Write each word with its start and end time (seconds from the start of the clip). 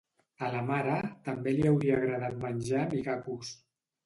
A 0.45 0.47
la 0.53 0.61
mare 0.69 0.95
també 1.27 1.53
li 1.57 1.67
hauria 1.73 1.99
agradat 2.01 2.41
menjar 2.47 2.83
micacos 2.97 3.55